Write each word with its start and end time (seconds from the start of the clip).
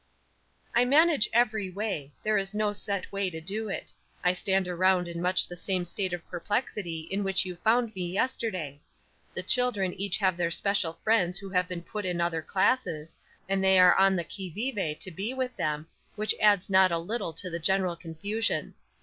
"I 0.75 0.83
manage 0.83 1.29
every 1.31 1.69
way; 1.69 2.11
there 2.23 2.35
is 2.35 2.55
no 2.55 2.73
set 2.73 3.11
way 3.11 3.29
to 3.29 3.39
do 3.39 3.69
it. 3.69 3.93
I 4.23 4.33
stand 4.33 4.67
around 4.67 5.07
in 5.07 5.21
much 5.21 5.45
the 5.47 5.55
same 5.55 5.85
state 5.85 6.11
of 6.11 6.27
perplexity 6.27 7.01
in 7.11 7.23
which 7.23 7.45
you 7.45 7.55
found 7.57 7.93
me 7.93 8.11
yesterday. 8.13 8.81
The 9.35 9.43
children 9.43 9.93
each 9.93 10.17
have 10.17 10.37
their 10.37 10.49
special 10.49 10.93
friends 11.03 11.37
who 11.37 11.51
have 11.51 11.67
been 11.67 11.83
put 11.83 12.03
in 12.07 12.19
other 12.19 12.41
classes, 12.41 13.15
and 13.47 13.63
they 13.63 13.77
are 13.77 13.93
on 13.95 14.15
the 14.15 14.23
qui 14.23 14.49
vive 14.49 14.97
to 14.97 15.11
be 15.11 15.35
with 15.35 15.55
them, 15.55 15.85
which 16.15 16.33
adds 16.41 16.67
not 16.67 16.91
a 16.91 16.97
little 16.97 17.31
to 17.33 17.51
the 17.51 17.59
general 17.59 17.95
confusion. 17.95 18.73